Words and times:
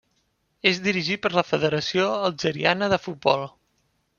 És 0.69 0.79
dirigit 0.87 1.21
per 1.25 1.31
la 1.39 1.45
Federació 1.51 2.07
Algeriana 2.31 2.89
de 2.95 3.01
Futbol. 3.07 3.47